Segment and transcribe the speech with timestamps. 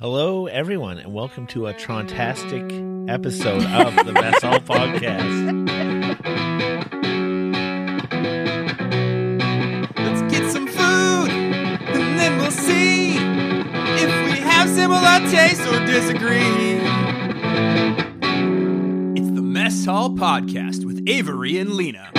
[0.00, 5.68] Hello, everyone, and welcome to a trontastic episode of the Mess Hall Podcast.
[9.96, 16.78] Let's get some food, and then we'll see if we have similar tastes or disagree.
[19.20, 22.12] It's the Mess Hall Podcast with Avery and Lena.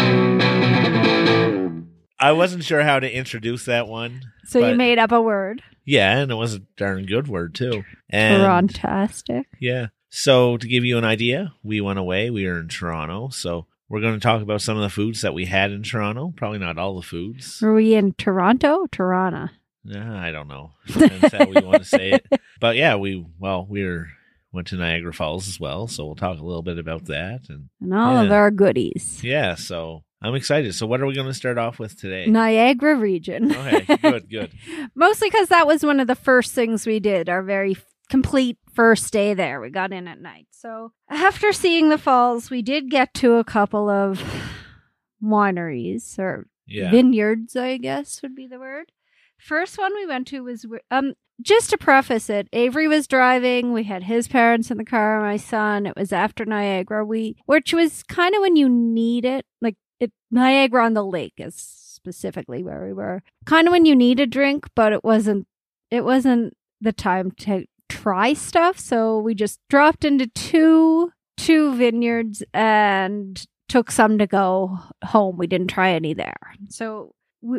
[2.19, 4.19] I wasn't sure how to introduce that one.
[4.43, 5.61] So you made up a word.
[5.89, 7.83] Yeah, and it was a darn good word too.
[8.09, 9.47] And Fantastic.
[9.59, 12.29] yeah, so to give you an idea, we went away.
[12.29, 15.33] We were in Toronto, so we're going to talk about some of the foods that
[15.33, 16.33] we had in Toronto.
[16.35, 17.59] Probably not all the foods.
[17.61, 18.85] Were we in Toronto?
[18.91, 19.49] Toronto.
[19.91, 20.71] Uh, I don't know.
[20.87, 22.25] Depends how we want to say it.
[22.59, 24.07] But yeah, we well, we were
[24.51, 27.43] went to Niagara Falls as well, so we'll talk a little bit about that.
[27.49, 29.23] And And all of our goodies.
[29.23, 30.75] yeah, so I'm excited.
[30.75, 32.25] So what are we going to start off with today?
[32.25, 33.55] Niagara region.
[33.55, 34.51] Okay, good, good.
[34.95, 37.77] Mostly because that was one of the first things we did, our very
[38.09, 39.61] complete first day there.
[39.61, 40.47] We got in at night.
[40.51, 44.21] So after seeing the falls, we did get to a couple of
[45.23, 46.91] wineries or Yeah.
[46.91, 48.91] vineyards, I guess would be the word.
[49.37, 53.71] First one we went to was um just to preface it, Avery was driving.
[53.71, 55.85] We had his parents in the car, my son.
[55.85, 57.05] It was after Niagara.
[57.05, 61.33] We which was kind of when you need it, like it Niagara on the lake
[61.37, 63.21] is specifically where we were.
[63.45, 65.47] Kind of when you need a drink, but it wasn't
[65.91, 72.43] it wasn't the time to try stuff, so we just dropped into two two vineyards
[72.53, 75.37] and took some to go home.
[75.37, 76.53] We didn't try any there.
[76.69, 77.13] So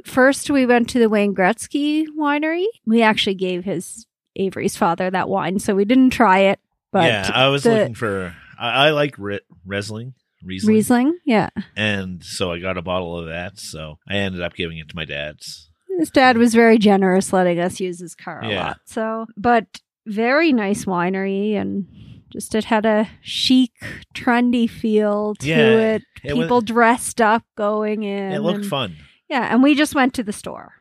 [0.04, 2.66] first we went to the Wayne Gretzky winery.
[2.86, 6.60] We actually gave his Avery's father that wine, so we didn't try it.
[6.92, 8.34] But yeah, I was the looking for.
[8.58, 9.16] I, I like
[9.64, 11.50] Riesling, Riesling, Riesling, yeah.
[11.76, 13.58] and so I got a bottle of that.
[13.58, 15.68] So I ended up giving it to my dad's.
[15.98, 18.64] His dad was very generous letting us use his car a Yeah.
[18.68, 18.80] lot.
[18.86, 21.86] So, but very nice winery and
[22.32, 23.72] just it had a chic,
[24.14, 25.56] trendy feel to Yeah,
[25.96, 26.02] it.
[26.24, 28.32] it was- People dressed up going in.
[28.32, 28.96] it looked and- fun.
[29.28, 30.72] Yeah, and we just went to the store,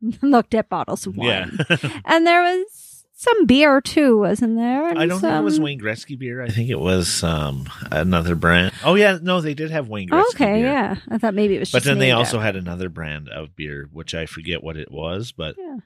[0.00, 1.76] and looked at bottles of wine, Yeah,
[2.06, 2.89] and there was
[3.20, 4.88] some beer too, wasn't there?
[4.88, 6.42] And I don't think it was Wayne Gretzky beer.
[6.42, 8.72] I think it was um another brand.
[8.84, 10.66] Oh yeah, no, they did have Wayne Gretzky Okay, beer.
[10.72, 11.70] yeah, I thought maybe it was.
[11.70, 14.76] But just then they also after- had another brand of beer, which I forget what
[14.76, 15.76] it was, but Yeah.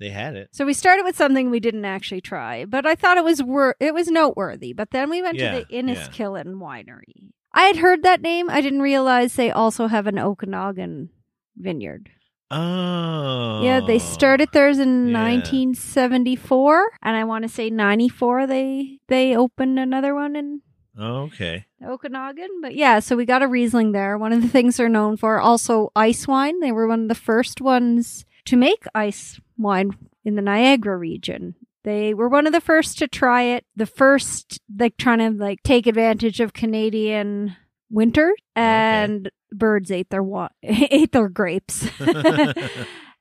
[0.00, 0.48] they had it.
[0.52, 3.76] So we started with something we didn't actually try, but I thought it was wor-
[3.78, 4.72] it was noteworthy.
[4.72, 7.30] But then we went Yeah, to the Inniskillin Winery.
[7.52, 8.50] I had heard that name.
[8.50, 11.10] I didn't realize they also have an Okanagan
[11.56, 12.10] vineyard.
[12.50, 15.12] Oh, Yeah, they started theirs in Yeah.
[15.14, 20.60] 1974, and I want to say 94 they they opened another one in
[20.96, 21.66] Oh, okay.
[21.84, 22.60] Okanagan.
[22.62, 24.16] But yeah, so we got a Riesling there.
[24.16, 25.40] One of the things they're known for.
[25.40, 26.60] Also, ice wine.
[26.60, 29.90] They were one of the first ones to make ice wine
[30.24, 31.56] in the Niagara region.
[31.82, 33.64] They were one of the first to try it.
[33.74, 37.56] The first, like, trying to like take advantage of Canadian
[37.94, 41.88] winter, ah, and birds ate their wa- ate their grapes.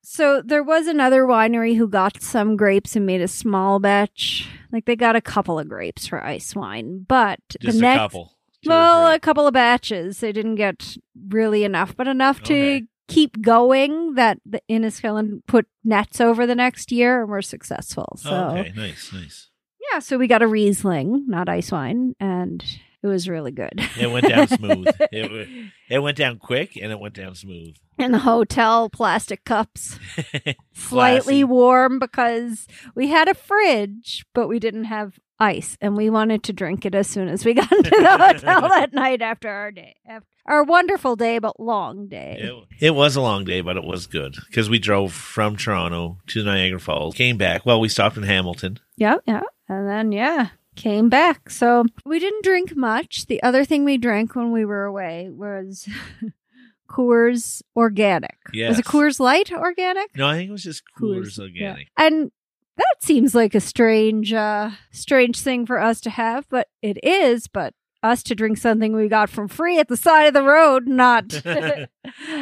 [0.06, 4.50] So there was another winery who got some grapes and made a small batch.
[4.70, 8.00] Like they got a couple of grapes for ice wine, but Just the a next
[8.02, 8.34] couple.
[8.66, 10.20] Well, a couple of batches.
[10.20, 10.98] They didn't get
[11.30, 12.80] really enough, but enough Okay.
[12.82, 18.18] to keep going that the Inniskillin put nets over the next year and were successful.
[18.20, 19.52] So Oh, okay, nice, nice.
[19.90, 22.62] yeah, so we got a Riesling, not ice wine, and
[23.04, 23.74] it was really good.
[24.00, 24.88] It went down smooth.
[25.12, 25.48] It,
[25.90, 27.76] it went down quick and it went down smooth.
[28.00, 30.00] In the hotel, plastic cups,
[30.74, 36.42] slightly warm because we had a fridge, but we didn't have ice, and we wanted
[36.44, 39.72] to drink it as soon as we got into the hotel that night after our
[39.72, 42.38] day, after our wonderful day, but long day.
[42.40, 46.18] It, it was a long day, but it was good because we drove from Toronto
[46.28, 47.66] to Niagara Falls, came back.
[47.66, 48.80] Well, we stopped in Hamilton.
[48.98, 49.42] Yeah, yeah.
[49.70, 51.50] And then, yeah, came back.
[51.50, 53.28] So we didn't drink much.
[53.28, 55.88] The other thing we drank when we were away was
[56.90, 58.38] Coors Organic.
[58.54, 60.16] Was it Coors Light Organic?
[60.16, 61.88] No, I think it was just Coors, Coors, Organic.
[61.98, 62.06] Yeah.
[62.06, 62.32] And
[62.78, 67.48] that seems like a strange, uh, strange thing for us to have, but it is.
[67.48, 70.88] But us to drink something we got from free at the side of the road,
[70.88, 71.42] not.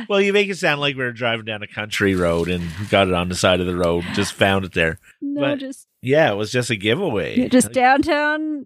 [0.09, 3.07] Well, you make it sound like we were driving down a country road and got
[3.07, 4.99] it on the side of the road, just found it there.
[5.21, 7.47] no, but- just Yeah, it was just a giveaway.
[7.47, 8.65] just downtown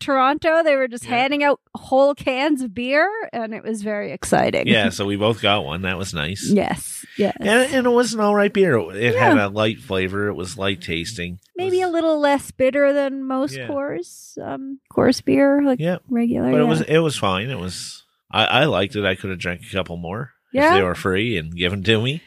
[0.00, 0.62] Toronto.
[0.62, 1.10] They were just Yeah.
[1.10, 4.66] handing out whole cans of beer, and it was very exciting.
[4.66, 5.82] yeah, so we both got one.
[5.82, 6.48] That was nice.
[6.50, 7.04] Yes.
[7.16, 7.36] Yes.
[7.40, 8.76] And, and it was an all right beer.
[8.76, 9.46] It had Yeah.
[9.46, 10.28] a light flavor.
[10.28, 11.38] It was light tasting.
[11.56, 13.68] Maybe a little less bitter than most Yeah.
[13.68, 16.50] Coors, um, Coors beer, like Yeah, regular.
[16.50, 17.50] but it was it was fine.
[17.50, 19.04] It was I, I liked it.
[19.04, 20.74] I could have drank a couple more if Yeah.
[20.74, 22.22] they were free and given to me.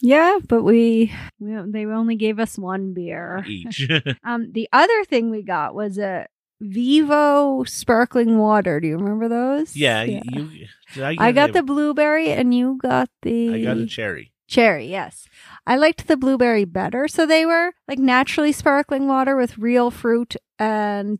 [0.00, 3.44] Yeah, but we, we they only gave us one beer.
[3.48, 3.88] each.
[4.24, 6.28] Um, the other thing we got was a
[6.60, 8.80] Vivo sparkling water.
[8.80, 9.76] Do you remember those?
[9.76, 10.66] yeah, you.
[10.94, 14.32] Did I, I got the blueberry, and you got the I got a cherry.
[14.46, 14.86] cherry.
[14.86, 15.28] Yes,
[15.66, 17.06] I liked the blueberry better.
[17.08, 21.18] So they were like naturally sparkling water with real fruit and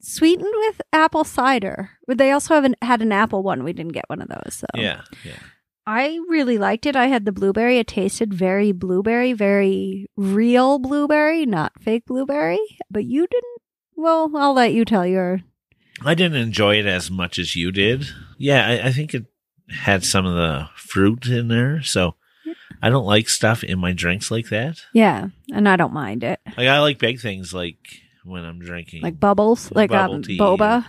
[0.00, 1.90] sweetened with apple cider.
[2.06, 3.64] They also have an, had an apple one.
[3.64, 4.54] We didn't get one of those.
[4.54, 5.38] So Yeah, yeah.
[5.86, 6.96] I really liked it.
[6.96, 7.78] I had the blueberry.
[7.78, 12.60] It tasted very blueberry, very real blueberry, not fake blueberry.
[12.90, 13.62] But you didn't.
[13.98, 15.40] Well, I'll let you tell your.
[16.04, 18.06] I didn't enjoy it as much as you did.
[18.38, 19.26] Yeah, I, I think it
[19.68, 22.14] had some of the fruit in there, so
[22.80, 24.82] I don't like stuff in my drinks like that.
[24.94, 26.38] Yeah, and I don't mind it.
[26.56, 27.78] Like I like big things, like
[28.24, 30.86] when I'm drinking, Like bubbles, Like like bubble um, boba.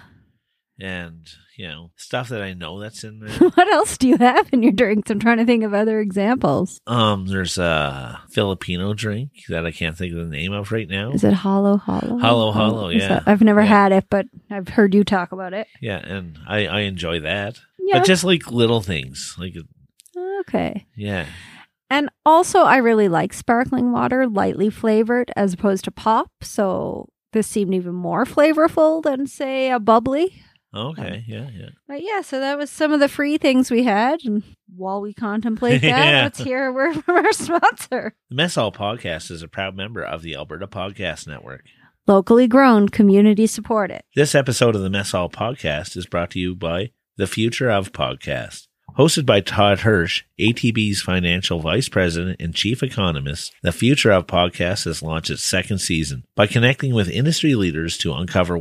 [0.81, 1.28] And
[1.58, 3.30] you know stuff that I know that's in there.
[3.50, 5.10] what else do you have in your drinks?
[5.12, 6.80] I'm trying to think of other examples.
[6.88, 11.12] um, there's a Filipino drink that I can't think of the name of right now.
[11.12, 12.18] Is it halo halo?
[12.18, 13.08] Halo Halo, yeah.
[13.10, 13.68] that- I've never Yeah.
[13.68, 15.68] had it, but I've heard you talk about it.
[15.81, 18.00] Yeah, and I I enjoy that, Yeah.
[18.00, 19.56] but just like little things, like
[20.42, 20.86] okay.
[20.96, 21.25] yeah,
[21.90, 26.32] And also, I really like sparkling water, lightly flavored as opposed to pop.
[26.42, 30.42] So this seemed even more flavorful than, say, a bubbly.
[30.74, 31.69] Okay, um, yeah, yeah.
[31.88, 34.19] But yeah, so that was some of the free things we had.
[34.25, 34.44] And
[34.75, 36.24] while we contemplate that, Yeah.
[36.24, 38.16] let's hear a word from our sponsor.
[38.30, 41.63] The Mess Hall Podcast is a proud member of the Alberta Podcast Network.
[42.07, 44.01] Locally grown, community supported.
[44.16, 47.92] This episode of the Mess Hall Podcast is brought to you by The Future of
[47.92, 48.65] Podcast.
[48.98, 54.86] Hosted by Todd Hirsch, ATB's financial vice president and chief economist, The Future of Podcast
[54.86, 58.57] has launched its second season by connecting with industry leaders to uncover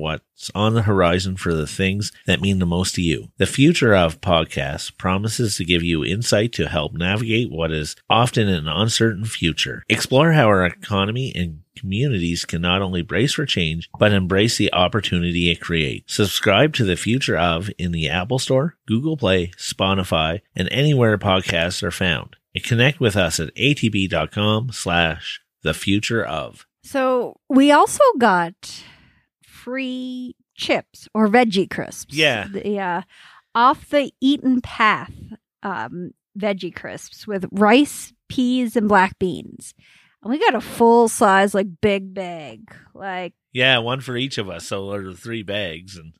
[0.55, 3.29] on the horizon for the things that mean the most to you.
[3.39, 8.49] The Future of podcasts promises to give you insight to help navigate what is often
[8.49, 9.85] an uncertain future.
[9.89, 14.73] Explore how our economy and communities can not only brace for change, but embrace the
[14.73, 16.15] opportunity it creates.
[16.15, 21.83] Subscribe to the future of in the Apple Store, Google Play, Spotify, and anywhere podcasts
[21.83, 22.37] are found.
[22.55, 26.67] And connect with us at atb.com slash the future of.
[26.83, 28.83] So we also got
[29.63, 32.15] free chips or veggie crisps.
[32.15, 32.47] Yeah.
[32.65, 33.03] Yeah.
[33.55, 35.13] Off the Eaten Path
[35.63, 39.75] um, veggie crisps with rice, peas, and black beans.
[40.23, 42.61] And we got a full size, like big bag.
[42.95, 44.67] Like, Yeah, one for each of us.
[44.67, 46.13] So there are three bags and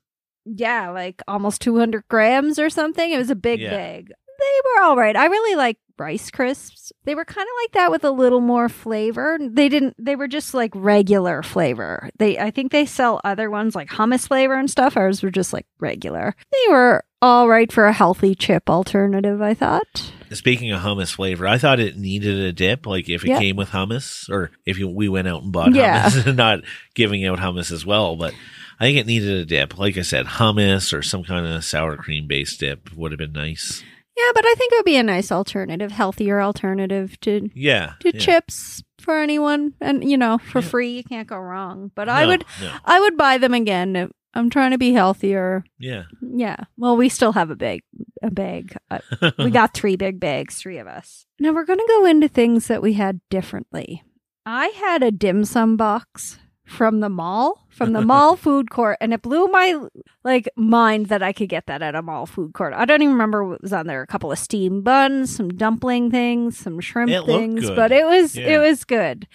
[0.45, 3.11] yeah, like almost 200 grams or something.
[3.11, 3.71] It was a big Yeah.
[3.71, 4.07] bag.
[4.39, 5.15] They were all right.
[5.15, 6.91] I really like rice crisps.
[7.05, 9.37] They were kind of like that with a little more flavor.
[9.41, 12.09] They didn't they were just like regular flavor.
[12.17, 14.95] They I think they sell other ones like hummus flavor and stuff.
[14.97, 16.35] Ours were just like regular.
[16.51, 20.11] They were all right for a healthy chip alternative, I thought.
[20.31, 23.39] Speaking of hummus flavor, I thought it needed a dip, like if it Yeah.
[23.39, 26.05] came with hummus, or if you, we went out and bought Yeah.
[26.09, 26.59] hummus, not
[26.93, 28.15] giving out hummus as well.
[28.15, 28.33] But
[28.79, 29.77] I think it needed a dip.
[29.77, 33.33] Like I said, hummus or some kind of sour cream based dip would have been
[33.33, 33.83] nice.
[34.19, 38.11] Yeah, but I think it would be a nice alternative, healthier alternative to Yeah, to
[38.13, 38.19] yeah.
[38.19, 40.67] chips for anyone and you know, for Yeah.
[40.67, 41.91] free you can't go wrong.
[41.95, 42.73] But I would no.
[42.85, 44.11] I would buy them again.
[44.35, 45.63] I'm trying to be healthier.
[45.79, 46.03] yeah.
[46.21, 46.57] Yeah.
[46.77, 47.81] Well, we still have a big
[48.21, 48.75] a bag.
[48.91, 48.99] Uh,
[49.39, 51.25] we got three big bags, three of us.
[51.39, 54.03] Now we're going to go into things that we had differently.
[54.45, 59.11] I had a dim sum box from the mall, from the mall food court, and
[59.13, 59.79] it blew my
[60.23, 62.73] like mind that I could get that at a mall food court.
[62.75, 64.03] I don't even remember what was on there.
[64.03, 68.35] A couple of steamed buns, some dumpling things, some shrimp It things, but it was
[68.35, 68.47] Yeah.
[68.49, 69.27] it was good.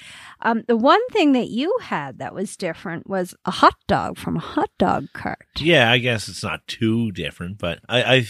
[0.43, 4.37] Um, the one thing that you had that was different was a hot dog from
[4.37, 5.47] a hot dog cart.
[5.59, 8.27] Yeah, I guess it's not too different, but I I,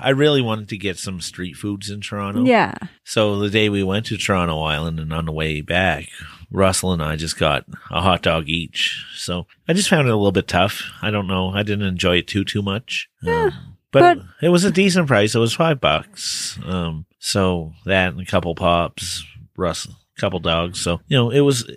[0.00, 2.44] I really wanted to get some street foods in Toronto.
[2.44, 2.74] Yeah.
[3.04, 6.06] So the day we went to Toronto Island and on the way back,
[6.50, 9.04] Russell and I just got a hot dog each.
[9.14, 10.82] So I just found it a little bit tough.
[11.02, 11.50] I don't know.
[11.50, 13.08] I didn't enjoy it too too much.
[13.26, 13.52] Um,
[13.90, 15.34] but, but- it was a decent price.
[15.34, 16.58] It was five bucks.
[16.64, 19.24] Um, so that and a couple pops,
[19.56, 20.80] Russell, couple dogs.
[20.80, 21.68] So you know, it was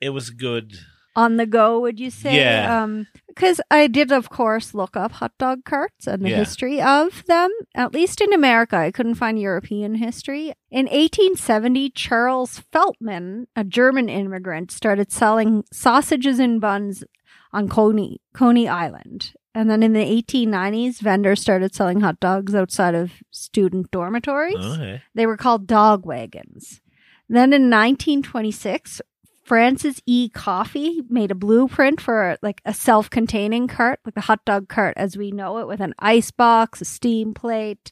[0.00, 0.74] it was good.
[1.16, 2.36] on the go, would you say?
[2.36, 2.82] Yeah.
[2.82, 6.36] Um, because I did, of course, look up hot dog carts and the Yeah.
[6.38, 7.50] history of them.
[7.74, 10.52] At least in America, I couldn't find European history.
[10.70, 17.04] In 1870, Charles Feltman, a German immigrant, started selling sausages and buns
[17.52, 19.32] on Coney Coney Island.
[19.54, 24.54] And then in the 1890s, vendors started selling hot dogs outside of student dormitories.
[24.58, 25.02] Oh, okay.
[25.14, 26.80] They were called dog wagons.
[27.28, 29.00] Then in 1926,
[29.44, 30.28] Francis E.
[30.28, 35.16] Coffee made a blueprint for like a self-containing cart, like a hot dog cart as
[35.16, 37.90] we know it, with an ice box, a steam plate,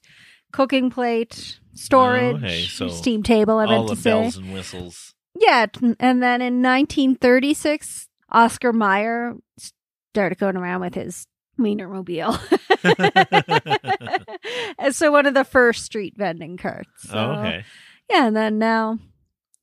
[0.52, 3.58] cooking plate, storage, Oh, okay, so steam table.
[3.58, 4.10] I All meant the say.
[4.10, 5.14] bells and whistles.
[5.38, 5.66] Yeah,
[5.98, 8.05] and then in 1936,
[8.36, 9.34] Oscar Mayer
[10.12, 11.26] started going around with his
[11.58, 12.38] Wienermobile.
[14.78, 16.88] and so one of the first street vending carts.
[17.08, 17.64] So, oh, okay.
[18.10, 18.98] Yeah, and then now.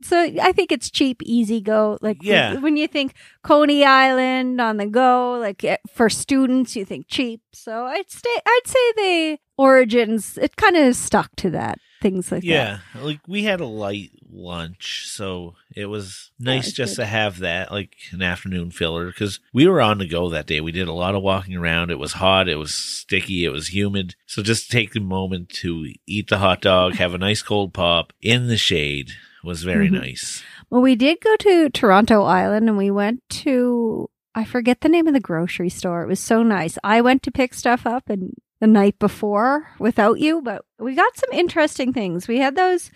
[0.02, 1.98] So I think it's cheap, easy go.
[2.02, 2.56] Like Yeah.
[2.56, 3.14] when, when you think
[3.44, 7.42] Coney Island on the go, like eh, for students, you think cheap.
[7.54, 8.36] So I'd stay.
[8.46, 10.38] I'd say the origins.
[10.38, 11.78] It kind of stuck to that.
[12.04, 12.48] Things like that.
[12.48, 17.04] Yeah, like we had a light lunch, so it was nice it's just good.
[17.04, 20.60] to have that, like an afternoon filler, because we were on the go that day.
[20.62, 21.92] We did a lot of walking around.
[21.92, 24.16] It was hot, it was sticky, it was humid.
[24.28, 28.12] So just take a moment to eat the hot dog, have a nice cold pop
[28.22, 29.12] in the shade
[29.44, 30.00] was very Mhm.
[30.02, 30.44] nice.
[30.70, 35.06] Well, we did go to Toronto Island and we went to, I forget the name
[35.08, 36.02] of the grocery store.
[36.04, 36.78] It was so nice.
[36.84, 41.18] I went to pick stuff up and the night before without you, but we got
[41.18, 42.30] some interesting things.
[42.30, 42.92] We had those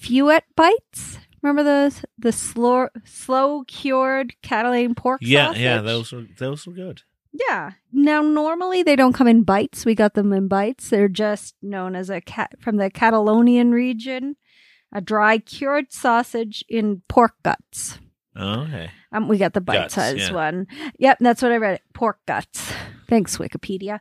[0.00, 1.18] Fuet bites.
[1.42, 2.02] Remember those?
[2.16, 5.62] The slow, slow cured Catalan pork Yeah, sausage?
[5.62, 7.02] yeah, those were those were good.
[7.34, 7.72] Yeah.
[7.92, 9.84] Now, normally they don't come in bites.
[9.84, 10.88] We got them in bites.
[10.88, 14.36] They're just known as a cat from the Catalonian region,
[14.90, 17.98] a dry cured sausage in pork guts.
[18.34, 18.90] Oh, okay.
[19.12, 20.32] Um, we got the bite Guts, size yeah.
[20.32, 20.66] one.
[20.98, 21.80] Yep, that's what I read.
[21.92, 22.72] Pork guts.
[23.10, 24.00] Thanks, Wikipedia.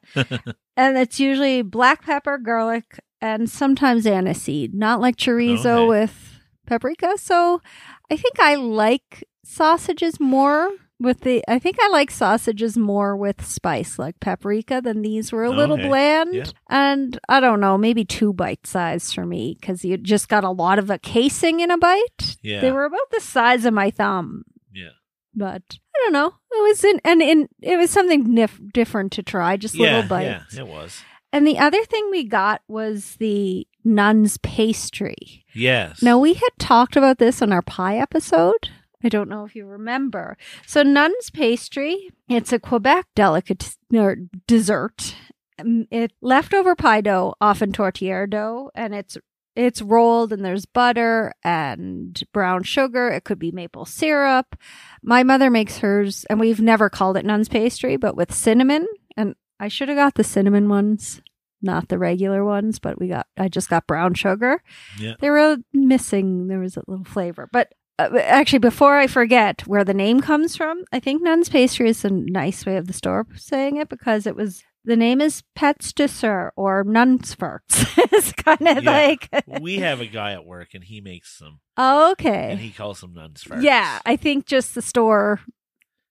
[0.78, 4.74] and it's usually black pepper, garlic, and sometimes aniseed.
[4.74, 5.88] Not like chorizo Okay.
[5.88, 7.18] with paprika.
[7.18, 7.62] So
[8.10, 11.44] I think I like sausages more with the.
[11.48, 15.78] I think I like sausages more with spice, like paprika, than these were a little
[15.80, 15.88] Okay.
[15.88, 16.34] bland.
[16.36, 16.46] Yeah.
[16.70, 20.51] And I don't know, maybe two bite size for me because you just got a
[20.51, 22.38] lot of a casing in a bite.
[22.44, 22.62] Yeah.
[22.62, 24.89] They were about the size of my thumb Yeah.
[25.34, 26.27] but I don't know.
[26.51, 30.10] It was in and in it was something nif- different to try, just Yeah, little
[30.10, 30.53] bites.
[30.56, 31.01] yeah, it was.
[31.32, 35.46] And the other thing we got was the nun's pastry.
[35.53, 36.01] Yes.
[36.01, 38.70] Now we had talked about this on our pie episode.
[39.03, 40.38] I don't know if you remember.
[40.65, 45.15] So nun's pastry, it's a Quebec delicate or dessert.
[45.58, 49.18] It leftover pie dough, often tortilla dough, and it's
[49.56, 53.10] it's rolled and there's butter and brown sugar.
[53.10, 54.56] It could be maple syrup.
[55.03, 58.88] My mother makes hers, and we've never called it nun's pastry, but with cinnamon.
[59.18, 61.22] And I should have got the cinnamon ones,
[61.62, 64.63] not the regular ones, but we got I just got brown sugar.
[64.98, 65.15] Yeah.
[65.20, 66.48] They were missing.
[66.48, 67.74] There was a little flavor, but.
[67.98, 72.06] Uh, actually, before I forget where the name comes from, I think Nun's Pastry is
[72.06, 75.93] a nice way of the store saying it because it was the name is Pets
[75.93, 77.86] de Soeur or Nunsfurts.
[78.12, 78.91] it's kind of Yeah.
[78.91, 79.29] like
[79.62, 82.51] we have a guy at work and he makes them okay.
[82.51, 83.63] and he calls them nuns first.
[83.63, 85.39] Yeah, I think just the store.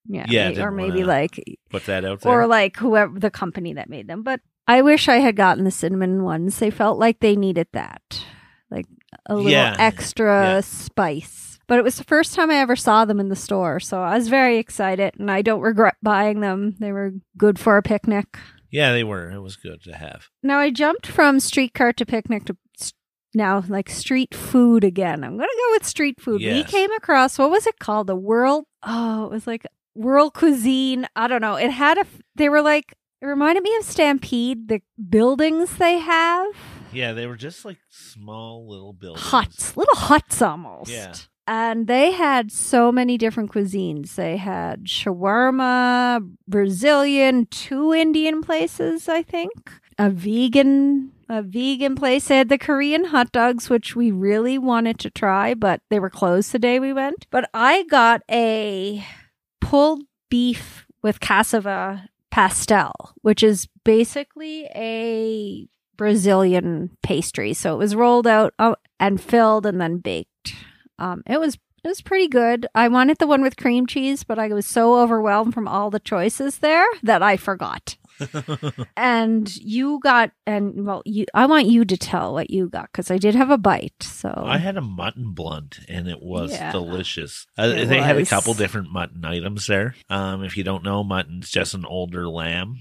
[0.07, 2.33] Yeah, Yeah, or maybe like, Put that out there.
[2.33, 4.23] or like whoever the company that made them.
[4.23, 6.59] But I wish I had gotten the cinnamon ones.
[6.59, 8.25] They felt like they needed that,
[8.71, 8.87] like
[9.27, 11.59] a little Yeah, extra spice.
[11.67, 14.17] But it was the first time I ever saw them in the store, so I
[14.17, 16.77] was very excited, and I don't regret buying them.
[16.79, 18.39] They were good for a picnic.
[18.71, 19.31] Yeah, they were.
[19.31, 20.29] It was good to have.
[20.43, 22.57] Now I jumped from street cart to picnic to
[23.35, 25.23] now like street food again.
[25.23, 26.41] I'm gonna go with street food.
[26.41, 28.07] We came across what was it called?
[28.07, 28.65] The world.
[28.83, 31.07] Oh, it was like world cuisine.
[31.15, 31.57] I don't know.
[31.57, 32.95] It had a They were like.
[33.21, 34.69] It reminded me of Stampede.
[34.69, 36.47] The buildings they have.
[36.93, 39.27] Yeah, they were just like small little buildings.
[39.27, 40.91] Huts, little huts almost.
[40.91, 41.15] Yeah.
[41.51, 44.17] And they had so many different cuisines.
[44.17, 52.29] They had shawarma, Brazilian, two Indian places, I think, a vegan, a vegan place.
[52.29, 56.11] They had the Korean hot dogs, which we really wanted to try, but they were
[56.11, 57.27] closed the day we went.
[57.31, 59.03] But I got a
[59.63, 67.55] pulled beef with cassava pastel, which is basically a Brazilian pastry.
[67.55, 70.55] So it was rolled out uh, and filled and then baked.
[70.99, 72.67] Um, it was it was pretty good.
[72.75, 76.01] I wanted the one with cream cheese, but I was so overwhelmed from all the
[76.01, 77.97] choices there that I forgot.
[78.97, 83.11] and you got and well, you I want you to tell what you got because
[83.11, 84.03] I did have a bite.
[84.03, 86.73] So I had a mutton blunt and it was Yeah.
[86.73, 87.47] delicious.
[87.57, 89.95] Uh, It they had a couple different mutton items there.
[90.11, 92.79] Um, if you don't know, mutton's just an older lamb.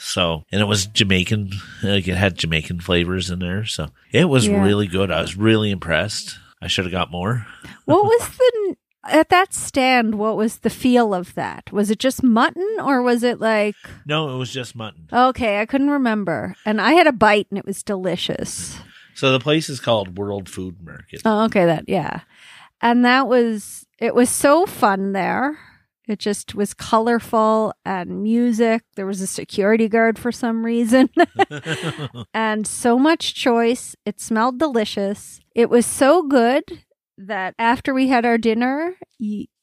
[0.00, 1.50] So, and it was Jamaican,
[1.82, 3.64] like it had Jamaican flavors in there.
[3.66, 4.62] So it was Yeah.
[4.62, 5.10] really good.
[5.10, 6.38] I was really impressed.
[6.62, 7.46] I should have got more.
[7.84, 10.16] what was the at that stand?
[10.16, 11.72] What was the feel of that?
[11.72, 15.08] Was it just mutton or was it like No, it was just mutton.
[15.12, 15.60] okay?
[15.60, 16.56] I couldn't remember.
[16.66, 18.78] And I had a bite and it was delicious.
[19.14, 21.22] So the place is called World Food Market.
[21.24, 22.20] Oh, okay, that yeah.
[22.82, 25.58] And that was it was so fun there.
[26.08, 28.82] It just was colorful and music.
[28.96, 31.10] There was a security guard for some reason.
[32.34, 33.94] and so much choice.
[34.04, 35.40] It smelled delicious.
[35.54, 36.64] It was so good
[37.18, 38.94] that after we had our dinner,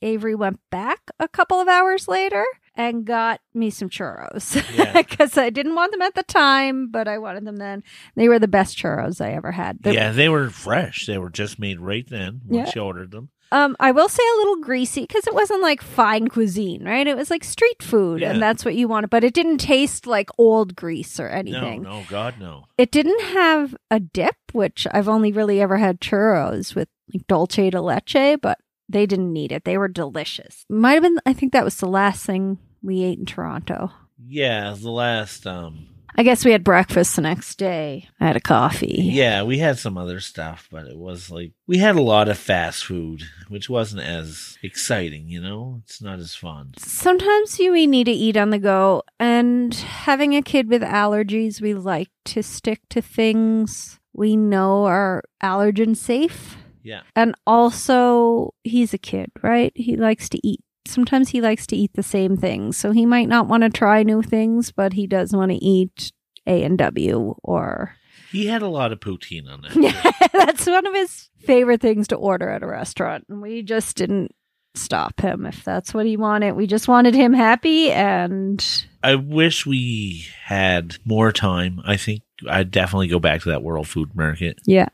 [0.01, 2.45] Avery went back a couple of hours later
[2.77, 4.91] and got me some churros Yeah.
[5.01, 7.81] because I didn't want them at the time, but I wanted them then.
[8.17, 9.77] They were the best churros I ever had.
[9.81, 11.05] They- yeah, they were fresh.
[11.05, 12.81] They were just made right then once Yeah.
[12.81, 13.29] you ordered them.
[13.51, 17.07] Um, I will say a little greasy because it wasn't like fine cuisine, right?
[17.07, 18.31] It was like street food, Yeah.
[18.31, 19.09] and that's what you wanted.
[19.09, 21.83] But it didn't taste like old grease or anything.
[21.83, 22.65] no, no, God, no.
[22.77, 27.55] It didn't have a dip, which I've only really ever had churros with like dulce
[27.55, 28.57] de leche, but
[28.89, 29.63] they didn't need it.
[29.63, 30.65] They were delicious.
[30.69, 31.19] Might have been.
[31.25, 33.91] I think that was the last thing we ate in Toronto.
[34.27, 38.07] Yeah, the last um I guess we had breakfast the next day.
[38.19, 38.95] I had a coffee.
[38.99, 42.37] yeah, we had some other stuff, but it was like we had a lot of
[42.37, 45.81] fast food, which wasn't as exciting, you know?
[45.83, 46.73] It's not as fun.
[46.77, 51.61] Sometimes you we need to eat on the go, and having a kid with allergies,
[51.61, 56.57] we like to stick to things we know are allergen safe.
[56.81, 57.01] Yeah.
[57.15, 59.73] And also, he's a kid, right?
[59.75, 60.63] He likes to eat.
[60.87, 64.03] Sometimes he likes to eat the same things, so he might not want to try
[64.03, 66.11] new things, but he does want to eat
[66.45, 67.95] A and W or
[68.31, 69.75] He had a lot of poutine on that.
[69.75, 73.25] yeah, that's one of his favorite things to order at a restaurant.
[73.29, 74.31] And we just didn't
[74.77, 76.53] stop him if that's what he wanted.
[76.53, 78.63] We just wanted him happy and
[79.03, 81.81] I wish we had more time.
[81.85, 84.59] I think I'd definitely go back to that World Food Market.
[84.65, 84.89] yeah.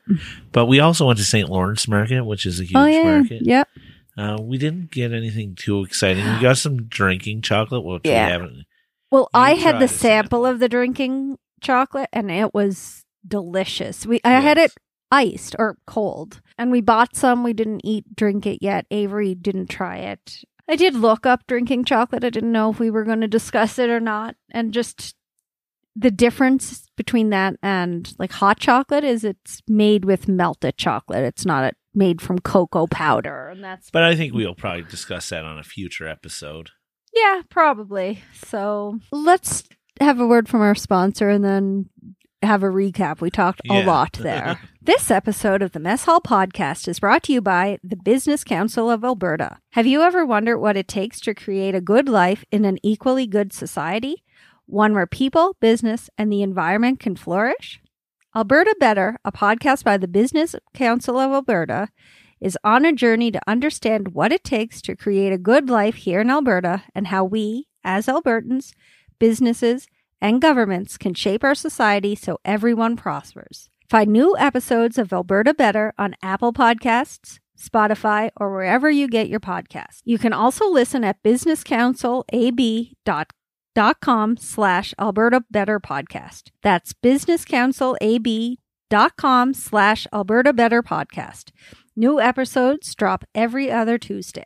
[0.51, 1.49] But we also went to St.
[1.49, 3.03] Lawrence Market, which is a oh, huge oh yeah.
[3.03, 3.41] market.
[3.45, 3.67] Yep.
[4.17, 6.25] Uh, we didn't get anything too exciting.
[6.25, 8.25] We got some drinking chocolate, which Yeah.
[8.27, 8.65] we haven't.
[9.11, 14.05] Well, You I had the a sample of the drinking chocolate and it was delicious.
[14.05, 14.73] We I had it
[15.11, 16.41] iced or cold.
[16.57, 17.43] And we bought some.
[17.43, 18.85] We didn't eat drink it yet.
[18.91, 20.43] Avery didn't try it.
[20.69, 22.23] I did look up drinking chocolate.
[22.23, 24.35] I didn't know if we were going to discuss it or not.
[24.51, 25.15] And just
[25.95, 31.23] the difference between that and like hot chocolate is it's made with melted chocolate.
[31.25, 33.47] It's not made from cocoa powder.
[33.49, 36.69] And that's But I think we'll probably discuss that on a future episode.
[37.13, 38.23] yeah, probably.
[38.45, 39.63] So let's
[39.99, 41.89] have a word from our sponsor and then
[42.41, 43.21] have a recap.
[43.21, 44.59] We talked a lot there.
[44.81, 48.89] this episode of the Mess Hall Podcast is brought to you by the Business Council
[48.89, 49.57] of Alberta.
[49.73, 53.27] Have you ever wondered what it takes to create a good life in an equally
[53.27, 54.23] good society?
[54.65, 57.79] One where people, business, and the environment can flourish?
[58.33, 61.89] Alberta Better, a podcast by the Business Council of Alberta,
[62.39, 66.21] is on a journey to understand what it takes to create a good life here
[66.21, 68.71] in Alberta and how we, as Albertans,
[69.19, 69.85] businesses,
[70.21, 73.69] and governments can shape our society so everyone prospers.
[73.89, 79.41] Find new episodes of Alberta Better on Apple Podcasts, Spotify, or wherever you get your
[79.41, 79.99] podcasts.
[80.05, 83.25] You can also listen at businesscouncilab.com
[84.37, 86.51] slash Alberta Better Podcast.
[86.61, 91.51] That's businesscouncilab.com slash Alberta Better Podcast.
[91.95, 94.45] New episodes drop every other Tuesday.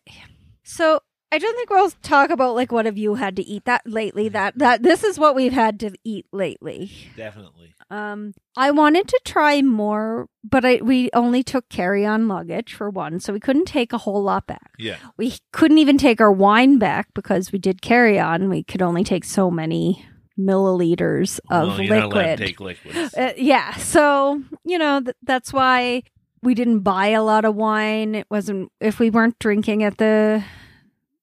[0.64, 1.00] So
[1.32, 4.30] I don't think we'll talk about like what have you had to eat that lately.
[4.30, 6.92] That that this is what we've had to eat lately.
[7.16, 7.75] Definitely.
[7.92, 12.90] Um, I wanted to try more, but I we only took carry on luggage for
[12.90, 14.72] one, so we couldn't take a whole lot back.
[14.80, 14.98] Yeah.
[15.18, 18.50] We couldn't even take our wine back because we did carry on.
[18.50, 20.06] We could only take so many
[20.38, 22.38] milliliters of well, you're not allowed liquid.
[22.38, 23.14] to take liquids.
[23.14, 23.76] Uh, yeah.
[23.76, 26.04] So, you know, th- that's why
[26.42, 28.16] we didn't buy a lot of wine.
[28.16, 30.44] It wasn't, if we weren't drinking at the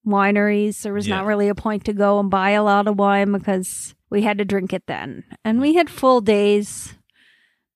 [0.06, 3.32] wineries, there was not really a point to go and buy a lot of wine
[3.32, 5.24] because we had to drink it then.
[5.44, 6.94] And we had full days,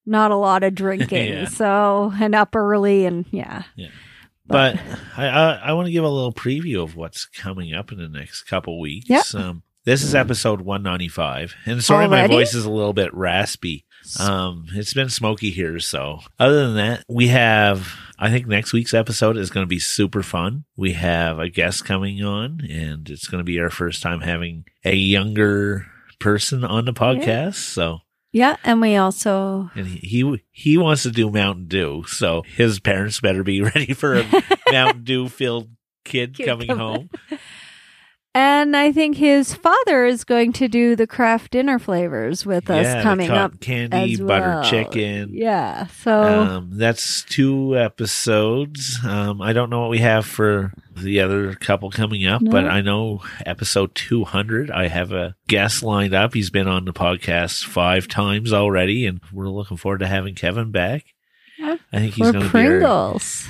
[0.04, 1.32] not a lot of drinking.
[1.32, 1.44] Yeah.
[1.46, 3.64] So, and up early and yeah.
[3.76, 3.88] Yeah.
[4.46, 4.78] But
[5.16, 8.08] I I, I want to give a little preview of what's coming up in the
[8.08, 9.08] next couple weeks.
[9.08, 9.34] Yep.
[9.34, 11.54] Um, this is episode 195.
[11.64, 13.85] And sorry my voice is a little bit raspy.
[14.18, 18.94] Um, it's been smoky here, so other than that, we have I think next week's
[18.94, 20.64] episode is going to be super fun.
[20.76, 24.64] We have a guest coming on and it's going to be our first time having
[24.84, 25.86] a younger
[26.18, 27.56] person on the podcast.
[27.56, 28.00] So
[28.32, 28.56] Yeah.
[28.64, 33.20] And we also, and he, he he wants to do Mountain Dew, so his parents
[33.20, 34.26] better be ready for a
[34.70, 35.68] Mountain Dew filled
[36.04, 36.80] kid Kid coming coming.
[36.80, 37.10] home.
[38.36, 42.84] and I think his father is going to do the craft dinner flavors with us
[42.84, 43.58] Yeah, coming up.
[43.60, 44.64] candy, butter well.
[44.64, 45.30] chicken.
[45.32, 45.86] Yeah.
[45.86, 48.98] So, Um, that's two episodes.
[49.04, 52.50] Um, I don't know what we have for the other couple coming up, No.
[52.50, 56.34] but I know episode 200, I have a guest lined up.
[56.34, 60.70] He's been on the podcast five times already, and we're looking forward to having Kevin
[60.70, 61.04] back.
[61.58, 61.76] Yeah.
[61.92, 63.48] I think he's going to be our, Pringles.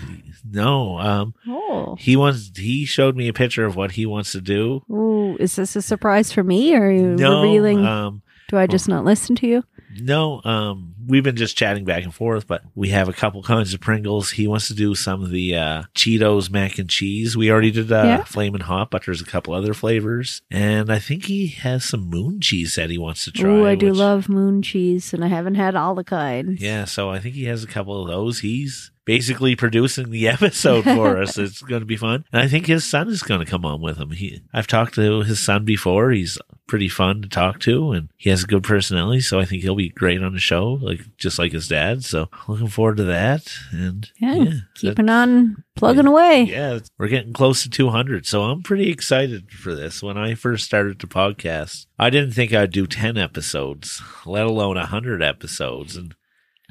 [0.50, 1.96] No, um, Oh.
[1.98, 2.50] he wants.
[2.56, 4.82] He showed me a picture of what he wants to do.
[4.90, 6.74] Ooh, is this a surprise for me?
[6.74, 7.84] Or are you No, revealing?
[7.84, 9.64] um, Do I just not listen to you?
[10.00, 13.72] no, um, we've been just chatting back and forth, but we have a couple kinds
[13.74, 14.30] of Pringles.
[14.32, 17.36] He wants to do some of the uh, Cheetos mac and cheese.
[17.36, 18.24] We already did uh, Yeah.
[18.24, 22.40] Flamin' Hot, but there's a couple other flavors, and I think he has some moon
[22.40, 23.48] cheese that he wants to try.
[23.50, 26.60] Ooh, I do which- love moon cheese, and I haven't had all the kinds.
[26.60, 28.40] Yeah, so I think he has a couple of those.
[28.40, 31.38] He's basically producing the episode for us.
[31.38, 32.26] It's going to be fun.
[32.32, 34.10] And I think his son is going to come on with him.
[34.10, 36.10] He, I've talked to his son before.
[36.10, 39.20] He's pretty fun to talk to and he has a good personality.
[39.20, 42.04] So I think he'll be great on the show, like just like his dad.
[42.04, 43.48] So looking forward to that.
[43.70, 46.42] And Yeah, yeah, Keeping on plugging away.
[46.42, 48.26] yeah, we're getting close to 200.
[48.26, 50.02] So I'm pretty excited for this.
[50.02, 54.74] When I first started the podcast, I didn't think I'd do 10 episodes, let alone
[54.74, 55.94] 100 episodes.
[55.96, 56.16] And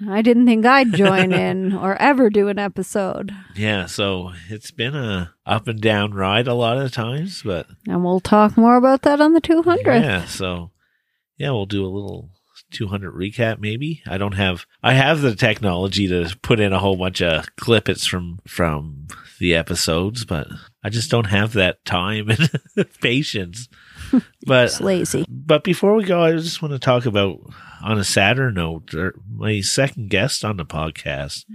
[0.10, 3.32] I didn't think I'd join in or ever do an episode.
[3.56, 8.04] Yeah, so it's been a up and down ride a lot of times, but And
[8.04, 9.86] we'll talk more about that on the 200th.
[9.86, 10.72] yeah, so
[11.38, 12.30] yeah, we'll do a little
[12.72, 14.02] 200 recap maybe.
[14.08, 18.08] I don't have I have the technology to put in a whole bunch of clippets
[18.08, 19.08] from from
[19.40, 20.48] the episodes, but
[20.86, 22.48] I just don't have that time and
[23.02, 23.68] patience.
[24.46, 25.26] But It's lazy.
[25.28, 27.40] but before we go, I just want to talk about
[27.82, 31.46] on a sadder note, er, my second guest on the podcast,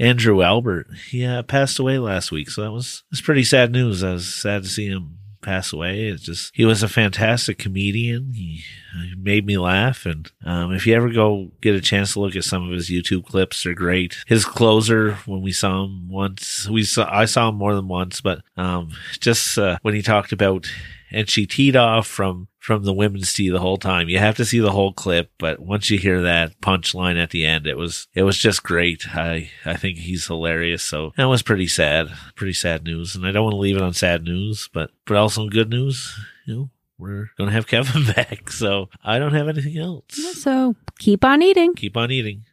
[0.00, 0.88] Andrew Albert.
[1.08, 4.02] He uh, passed away last week, so that was was pretty sad news.
[4.02, 6.08] I was sad to see him pass away.
[6.08, 8.32] It's just he was a fantastic comedian.
[8.34, 8.62] He,
[8.94, 12.36] he made me laugh, and um, if you ever go get a chance to look
[12.36, 14.16] at some of his YouTube clips, they're great.
[14.26, 18.20] His closer, when we saw him once, we saw I saw him more than once,
[18.20, 20.66] but um, just uh, when he talked about
[21.14, 24.08] and she teed off from from the women's tee the whole time.
[24.08, 27.44] You have to see the whole clip, but once you hear that punchline at the
[27.44, 29.14] end, it was it was just great.
[29.14, 30.82] I I think he's hilarious.
[30.82, 33.14] So that was pretty sad, pretty sad news.
[33.14, 36.18] And I don't want to leave it on sad news, but but also good news.
[36.46, 38.50] You know, we're gonna have Kevin back.
[38.50, 40.04] So I don't have anything else.
[40.40, 41.74] So keep on eating.
[41.74, 42.44] Keep on eating.